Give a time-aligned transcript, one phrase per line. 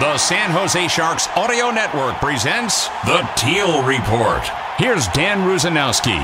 [0.00, 4.42] The San Jose Sharks Audio Network presents the Teal Report.
[4.78, 6.18] Here's Dan Rusanowsky.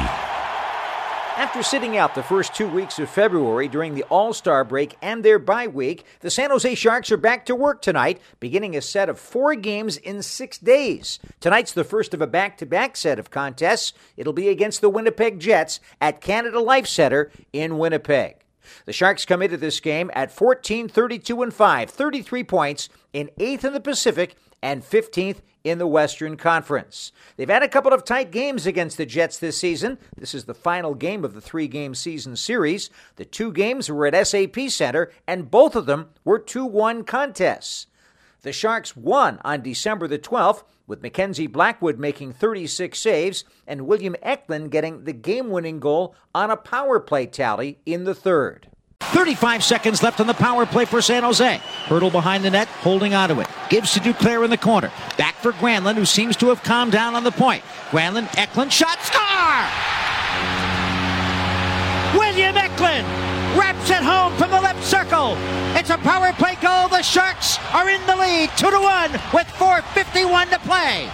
[1.36, 5.22] After sitting out the first two weeks of February during the All Star break and
[5.22, 9.10] their bye week, the San Jose Sharks are back to work tonight, beginning a set
[9.10, 11.18] of four games in six days.
[11.40, 13.92] Tonight's the first of a back to back set of contests.
[14.16, 18.36] It'll be against the Winnipeg Jets at Canada Life Center in Winnipeg.
[18.84, 23.64] The Sharks come into this game at 14 32 and 5, 33 points in 8th
[23.64, 27.12] in the Pacific and 15th in the Western Conference.
[27.36, 29.98] They've had a couple of tight games against the Jets this season.
[30.16, 32.88] This is the final game of the three game season series.
[33.16, 37.86] The two games were at SAP Center, and both of them were 2 1 contests.
[38.46, 44.14] The Sharks won on December the 12th, with Mackenzie Blackwood making 36 saves and William
[44.22, 48.68] Eklund getting the game winning goal on a power play tally in the third.
[49.00, 51.60] 35 seconds left on the power play for San Jose.
[51.86, 53.48] Hertl behind the net, holding onto it.
[53.68, 54.92] Gives to Duclair in the corner.
[55.18, 57.64] Back for Granlund, who seems to have calmed down on the point.
[57.90, 59.66] Granlund, Eklund, shot, score!
[62.16, 63.08] William Eklund
[63.58, 64.55] wraps it home from the
[65.34, 65.76] circle.
[65.76, 66.88] It's a power play goal.
[66.88, 71.10] The Sharks are in the lead, 2 to 1, with 4.51 to play.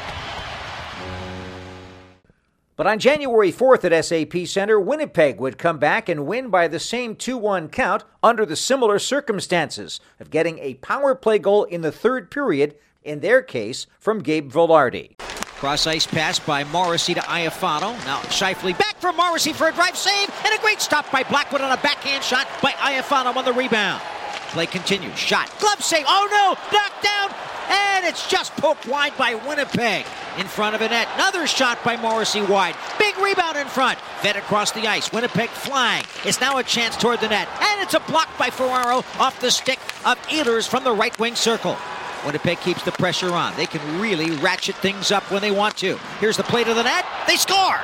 [2.74, 6.80] But on January 4th at SAP Center, Winnipeg would come back and win by the
[6.80, 11.82] same 2 1 count under the similar circumstances of getting a power play goal in
[11.82, 12.74] the third period,
[13.04, 15.16] in their case, from Gabe Vilardi.
[15.62, 17.94] Cross ice pass by Morrissey to Iafallo.
[18.04, 21.60] Now Scheifele back for Morrissey for a drive save and a great stop by Blackwood
[21.60, 24.02] on a backhand shot by Iafallo on the rebound.
[24.48, 25.16] Play continues.
[25.16, 25.56] Shot.
[25.60, 26.04] Glove save.
[26.08, 26.76] Oh no!
[26.76, 27.30] Knocked down.
[27.70, 30.04] And it's just poked wide by Winnipeg.
[30.36, 31.06] In front of a net.
[31.14, 32.74] Another shot by Morrissey wide.
[32.98, 34.00] Big rebound in front.
[34.20, 35.12] Fed across the ice.
[35.12, 36.02] Winnipeg flying.
[36.24, 37.46] It's now a chance toward the net.
[37.60, 41.36] And it's a block by Ferraro off the stick of Ehlers from the right wing
[41.36, 41.76] circle.
[42.24, 43.54] Winnipeg keeps the pressure on.
[43.56, 45.96] They can really ratchet things up when they want to.
[46.20, 47.04] Here's the play to the net.
[47.26, 47.78] They score!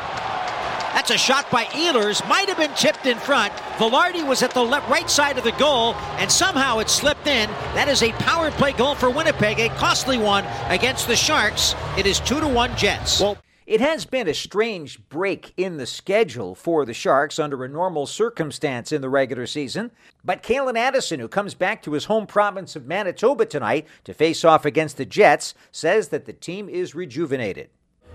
[0.94, 2.26] That's a shot by Ehlers.
[2.28, 3.53] Might have been tipped in front.
[3.76, 7.49] Vilardi was at the left, right side of the goal, and somehow it slipped in.
[7.75, 11.75] That is a power play goal for Winnipeg, a costly one against the Sharks.
[11.97, 13.20] It is two to one Jets.
[13.20, 13.37] Well,
[13.69, 18.06] it has been a strange break in the schedule for the Sharks under a normal
[18.06, 19.91] circumstance in the regular season.
[20.25, 24.43] But Calen Addison, who comes back to his home province of Manitoba tonight to face
[24.43, 27.69] off against the Jets, says that the team is rejuvenated.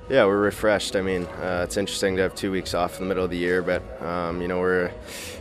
[0.10, 0.96] Yeah, we're refreshed.
[0.96, 3.38] I mean, uh, it's interesting to have two weeks off in the middle of the
[3.38, 4.92] year, but um, you know we're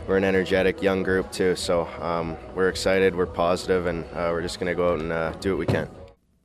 [0.07, 1.55] we're an energetic young group too.
[1.55, 5.11] So um, we're excited, we're positive, and uh, we're just going to go out and
[5.11, 5.89] uh, do what we can.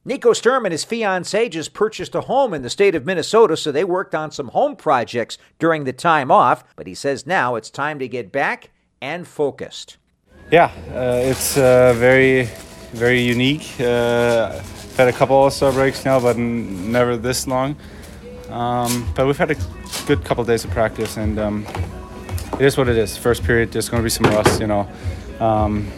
[0.08, 3.70] Nico Sturm and his fiancee just purchased a home in the state of Minnesota, so
[3.70, 6.64] they worked on some home projects during the time off.
[6.76, 8.70] But he says now it's time to get back
[9.02, 9.98] and focused.
[10.50, 12.48] Yeah, uh, it's uh, very
[12.92, 13.78] very unique.
[13.78, 17.76] Uh, I've had a couple All Star breaks now, but n- never this long.
[18.48, 19.56] Um, but we've had a
[20.06, 21.66] good couple of days of practice, and um,
[22.54, 23.14] it is what it is.
[23.14, 24.88] First period, there's going to be some rust, you know.
[25.38, 25.92] Um,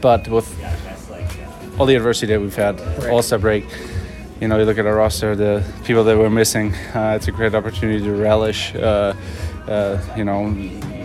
[0.00, 0.48] but with
[1.78, 3.64] all the adversity that we've had, all star break,
[4.40, 6.74] you know, you look at our roster, the people that we're missing.
[6.94, 9.14] Uh, it's a great opportunity to relish, uh,
[9.68, 10.48] uh, you know,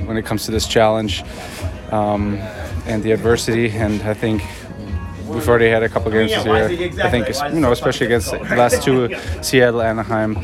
[0.06, 1.23] when it comes to this challenge
[1.91, 2.35] um,
[2.85, 3.69] and the adversity.
[3.69, 4.41] And I think
[5.28, 7.03] we've already had a couple games this year.
[7.03, 10.38] I think, you know, especially against the last two, Seattle, Anaheim.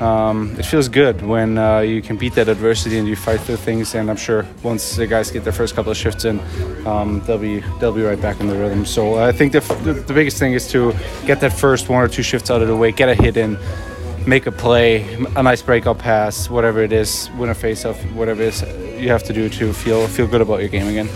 [0.00, 3.56] Um, it feels good when uh, you can beat that adversity and you fight through
[3.56, 3.94] things.
[3.94, 6.40] And I'm sure once the guys get their first couple of shifts in,
[6.86, 8.84] um, they'll be they'll be right back in the rhythm.
[8.84, 9.60] So I think the,
[10.06, 10.92] the, biggest thing is to
[11.24, 13.58] get that first one or two shifts out of the way, get a hit in,
[14.26, 18.48] make a play, a nice breakout pass, whatever it is, win a faceoff, whatever it
[18.48, 18.62] is
[19.00, 21.08] you have to do to feel feel good about your game again.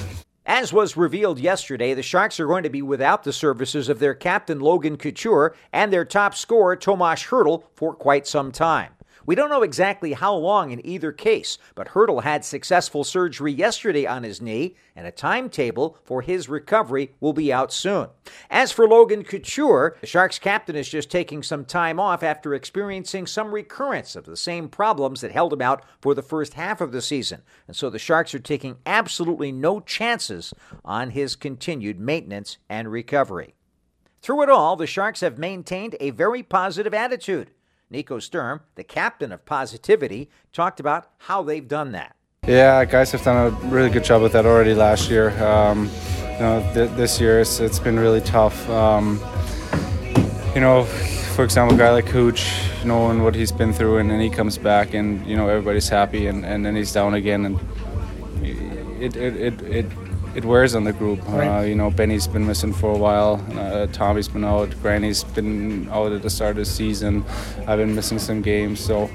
[0.52, 4.14] As was revealed yesterday, the Sharks are going to be without the services of their
[4.14, 8.91] captain Logan Couture and their top scorer Tomas Hertl for quite some time.
[9.31, 14.05] We don't know exactly how long in either case, but Hertl had successful surgery yesterday
[14.05, 18.09] on his knee, and a timetable for his recovery will be out soon.
[18.50, 23.25] As for Logan Couture, the Sharks captain is just taking some time off after experiencing
[23.29, 26.91] some recurrence of the same problems that held him out for the first half of
[26.91, 27.43] the season.
[27.69, 30.53] And so the Sharks are taking absolutely no chances
[30.85, 33.55] on his continued maintenance and recovery.
[34.23, 37.53] Through it all, the Sharks have maintained a very positive attitude.
[37.90, 42.14] Nico Sturm, the captain of positivity, talked about how they've done that.
[42.46, 45.31] Yeah, guys have done a really good job with that already last year.
[45.44, 45.90] Um,
[46.22, 48.69] you know, th- this year it's, it's been really tough.
[48.70, 49.20] Um,
[50.54, 52.50] you know, for example, a guy like Cooch,
[52.84, 56.26] knowing what he's been through, and then he comes back, and you know everybody's happy,
[56.26, 57.60] and, and then he's down again, and
[58.42, 59.87] it it, it, it
[60.35, 61.21] it wears on the group.
[61.29, 61.49] Right.
[61.49, 63.44] Uh, you know, Benny's been missing for a while.
[63.55, 64.71] Uh, Tommy's been out.
[64.82, 67.25] Granny's been out at the start of the season.
[67.67, 69.11] I've been missing some games, so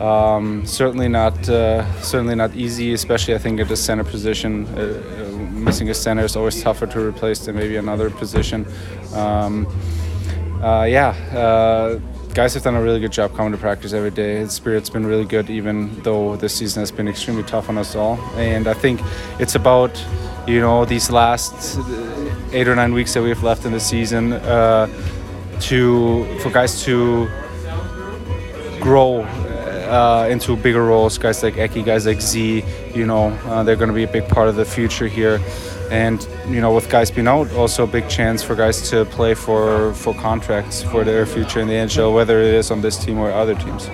[0.00, 2.92] um, certainly not uh, certainly not easy.
[2.92, 6.86] Especially, I think at the center position, uh, uh, missing a center is always tougher
[6.86, 8.66] to replace than maybe another position.
[9.14, 9.66] Um,
[10.62, 11.14] uh, yeah
[12.38, 14.44] guys have done a really good job coming to practice every day.
[14.44, 17.96] The spirit's been really good, even though this season has been extremely tough on us
[17.96, 18.16] all.
[18.36, 19.00] And I think
[19.40, 19.90] it's about
[20.48, 21.78] you know these last
[22.52, 24.86] eight or nine weeks that we have left in the season uh,
[25.60, 27.28] to for guys to
[28.80, 31.18] grow uh, into bigger roles.
[31.18, 32.64] Guys like Eki, guys like Z,
[32.94, 35.40] you know, uh, they're going to be a big part of the future here.
[35.90, 39.34] And you know, with guys being out, also a big chance for guys to play
[39.34, 43.18] for for contracts for their future in the NHL, whether it is on this team
[43.18, 43.88] or other teams.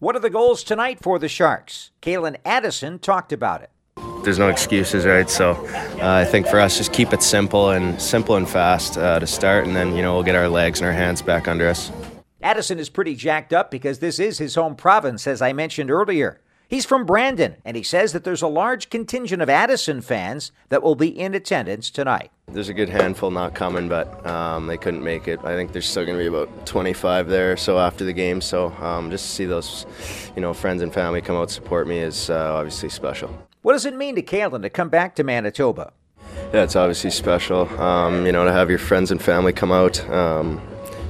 [0.00, 1.92] What are the goals tonight for the Sharks?
[2.00, 3.70] Calen Addison talked about it
[4.24, 5.28] there's no excuses, right?
[5.28, 9.18] So uh, I think for us, just keep it simple and simple and fast uh,
[9.18, 11.68] to start, and then you know we'll get our legs and our hands back under
[11.68, 11.90] us.
[12.42, 16.40] Addison is pretty jacked up because this is his home province, as I mentioned earlier.
[16.72, 20.82] He's from Brandon, and he says that there's a large contingent of Addison fans that
[20.82, 22.30] will be in attendance tonight.
[22.46, 25.38] There's a good handful not coming, but um, they couldn't make it.
[25.44, 28.40] I think there's still going to be about 25 there or so after the game.
[28.40, 29.84] So um, just to see those,
[30.34, 33.28] you know, friends and family come out support me is uh, obviously special.
[33.60, 35.92] What does it mean to Calen to come back to Manitoba?
[36.54, 37.68] Yeah, it's obviously special.
[37.78, 40.02] Um, you know, to have your friends and family come out.
[40.08, 40.58] Um,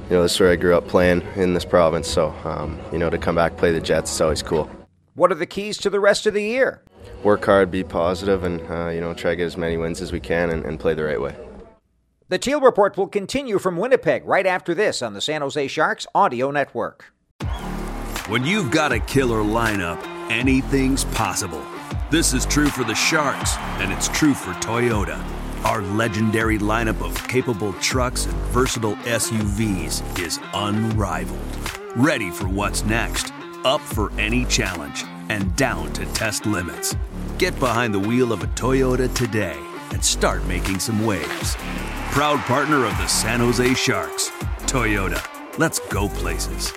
[0.09, 2.09] you know, this is where I grew up playing in this province.
[2.09, 4.69] So, um, you know, to come back play the Jets, it's always cool.
[5.15, 6.81] What are the keys to the rest of the year?
[7.23, 10.11] Work hard, be positive, and uh, you know, try to get as many wins as
[10.11, 11.35] we can and, and play the right way.
[12.29, 16.07] The Teal Report will continue from Winnipeg right after this on the San Jose Sharks
[16.15, 17.13] Audio Network.
[18.27, 20.01] When you've got a killer lineup,
[20.31, 21.63] anything's possible.
[22.09, 25.21] This is true for the Sharks, and it's true for Toyota.
[25.65, 31.39] Our legendary lineup of capable trucks and versatile SUVs is unrivaled.
[31.95, 33.32] Ready for what's next,
[33.65, 36.95] up for any challenge, and down to test limits.
[37.37, 39.57] Get behind the wheel of a Toyota today
[39.91, 41.55] and start making some waves.
[42.11, 44.29] Proud partner of the San Jose Sharks,
[44.65, 45.21] Toyota.
[45.57, 46.73] Let's go places.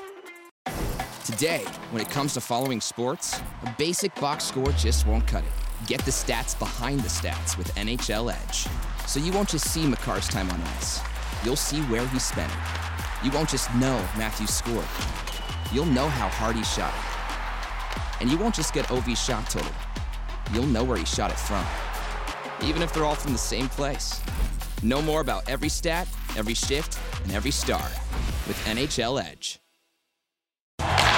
[1.25, 5.87] Today, when it comes to following sports, a basic box score just won't cut it.
[5.87, 8.67] Get the stats behind the stats with NHL Edge.
[9.07, 11.01] So you won't just see Makar's time on ice,
[11.45, 13.25] you'll see where he spent it.
[13.25, 14.87] You won't just know Matthews scored,
[15.73, 18.21] you'll know how hard he shot it.
[18.21, 19.73] And you won't just get OV shot total,
[20.53, 21.65] you'll know where he shot it from.
[22.67, 24.21] Even if they're all from the same place.
[24.83, 27.83] Know more about every stat, every shift, and every star
[28.47, 29.61] with NHL Edge.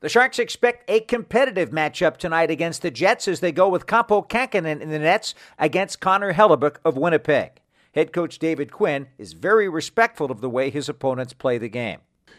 [0.00, 4.28] The Sharks expect a competitive matchup tonight against the Jets as they go with Kaapo
[4.28, 7.60] Kähkönen in the nets against Connor Hellebuyck of Winnipeg.
[7.96, 11.98] Head coach David Quinn is very respectful of the way his opponents play the game.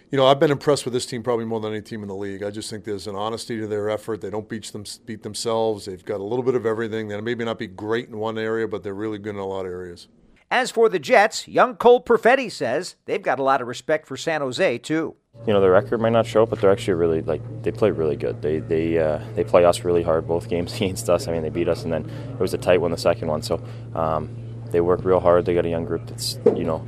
[0.10, 2.16] You know, I've been impressed with this team probably more than any team in the
[2.16, 2.44] league.
[2.44, 4.22] I just think there's an honesty to their effort.
[4.22, 5.84] They don't beat them beat themselves.
[5.84, 7.10] They've got a little bit of everything.
[7.10, 9.66] They maybe not be great in one area, but they're really good in a lot
[9.66, 10.08] of areas.
[10.52, 14.18] As for the Jets, young Cole Perfetti says they've got a lot of respect for
[14.18, 15.16] San Jose too
[15.48, 18.16] you know, the record might not show, but they're actually really like they play really
[18.16, 18.42] good.
[18.42, 21.28] They they uh, they play us really hard both games against us.
[21.28, 23.42] I mean, they beat us, and then it was a tight one the second one.
[23.42, 23.64] So
[23.96, 24.30] um,
[24.72, 25.46] they work real hard.
[25.46, 26.86] They got a young group that's you know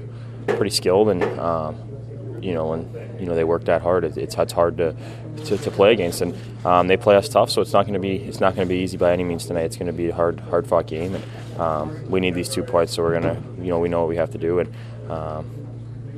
[0.48, 1.75] pretty skilled, and um,
[2.41, 4.03] you know, and you know they work that hard.
[4.03, 4.95] It's, it's hard to,
[5.45, 7.50] to, to play against, and um, they play us tough.
[7.50, 9.45] So it's not going to be it's not going to be easy by any means
[9.45, 9.63] tonight.
[9.63, 12.63] It's going to be a hard hard fought game, and um, we need these two
[12.63, 12.93] points.
[12.93, 14.74] So we're gonna you know we know what we have to do, and
[15.10, 15.50] um,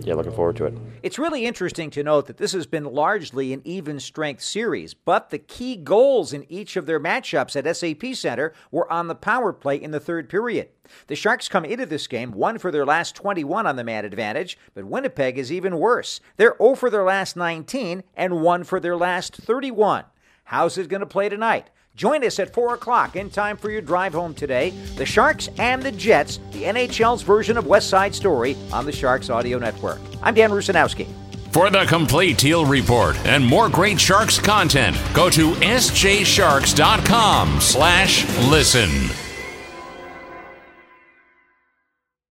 [0.02, 0.74] yeah, looking forward to it.
[1.04, 5.32] It's really interesting to note that this has been largely an even strength series, but
[5.32, 9.52] the key goals in each of their matchups at SAP Center were on the power
[9.52, 10.70] play in the third period.
[11.08, 14.58] The Sharks come into this game one for their last 21 on the man advantage,
[14.74, 16.22] but Winnipeg is even worse.
[16.38, 20.06] They're 0 for their last 19 and 1 for their last 31.
[20.46, 21.70] How's it going to play tonight?
[21.96, 24.72] Join us at 4 o'clock in time for your drive home today.
[24.98, 29.30] The Sharks and the Jets, the NHL's version of West Side Story on the Sharks
[29.30, 30.00] Audio Network.
[30.24, 31.08] I'm Dan Rusanowsky.
[31.52, 38.90] For the complete Teal Report and more great Sharks content, go to sjsharks.com slash listen.